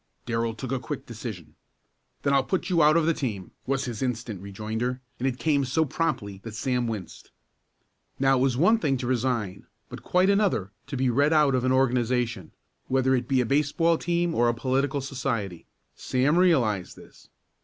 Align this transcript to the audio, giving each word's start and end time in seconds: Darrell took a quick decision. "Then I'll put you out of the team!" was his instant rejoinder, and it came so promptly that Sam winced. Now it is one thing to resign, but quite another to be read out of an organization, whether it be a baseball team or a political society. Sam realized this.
Darrell 0.25 0.55
took 0.55 0.71
a 0.71 0.79
quick 0.79 1.05
decision. 1.05 1.53
"Then 2.23 2.33
I'll 2.33 2.43
put 2.43 2.71
you 2.71 2.81
out 2.81 2.97
of 2.97 3.05
the 3.05 3.13
team!" 3.13 3.51
was 3.67 3.85
his 3.85 4.01
instant 4.01 4.41
rejoinder, 4.41 4.99
and 5.19 5.27
it 5.27 5.37
came 5.37 5.63
so 5.63 5.85
promptly 5.85 6.39
that 6.43 6.55
Sam 6.55 6.87
winced. 6.87 7.29
Now 8.17 8.41
it 8.43 8.47
is 8.47 8.57
one 8.57 8.79
thing 8.79 8.97
to 8.97 9.05
resign, 9.05 9.67
but 9.89 10.01
quite 10.01 10.31
another 10.31 10.71
to 10.87 10.97
be 10.97 11.11
read 11.11 11.33
out 11.33 11.53
of 11.53 11.65
an 11.65 11.71
organization, 11.71 12.51
whether 12.87 13.13
it 13.13 13.27
be 13.27 13.41
a 13.41 13.45
baseball 13.45 13.99
team 13.99 14.33
or 14.33 14.49
a 14.49 14.55
political 14.55 15.01
society. 15.01 15.67
Sam 15.93 16.35
realized 16.39 16.95
this. 16.95 17.29